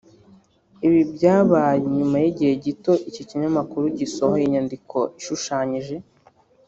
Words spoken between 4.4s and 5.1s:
inyandiko